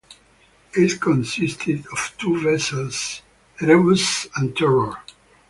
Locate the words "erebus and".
3.61-4.57